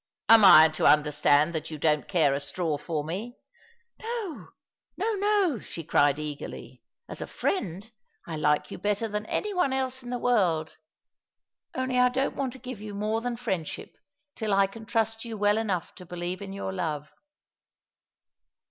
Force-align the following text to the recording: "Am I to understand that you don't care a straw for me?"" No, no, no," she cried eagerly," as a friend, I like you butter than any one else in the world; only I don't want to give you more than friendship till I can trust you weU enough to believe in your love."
"Am 0.29 0.43
I 0.43 0.67
to 0.69 0.87
understand 0.87 1.53
that 1.53 1.69
you 1.69 1.77
don't 1.77 2.07
care 2.07 2.33
a 2.33 2.39
straw 2.39 2.79
for 2.79 3.03
me?"" 3.03 3.37
No, 4.01 4.47
no, 4.97 5.13
no," 5.13 5.59
she 5.59 5.83
cried 5.83 6.17
eagerly," 6.17 6.81
as 7.07 7.21
a 7.21 7.27
friend, 7.27 7.91
I 8.25 8.35
like 8.35 8.71
you 8.71 8.79
butter 8.79 9.07
than 9.07 9.27
any 9.27 9.53
one 9.53 9.71
else 9.71 10.01
in 10.01 10.09
the 10.09 10.17
world; 10.17 10.75
only 11.75 11.99
I 11.99 12.09
don't 12.09 12.35
want 12.35 12.53
to 12.53 12.57
give 12.57 12.81
you 12.81 12.95
more 12.95 13.21
than 13.21 13.37
friendship 13.37 13.95
till 14.35 14.55
I 14.55 14.65
can 14.65 14.87
trust 14.87 15.23
you 15.23 15.37
weU 15.37 15.59
enough 15.59 15.93
to 15.93 16.03
believe 16.07 16.41
in 16.41 16.51
your 16.51 16.73
love." 16.73 17.11